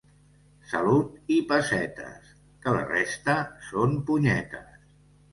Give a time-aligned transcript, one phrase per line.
[0.69, 2.31] Salut i pessetes,
[2.63, 3.35] que la resta
[3.67, 4.81] són punyetes.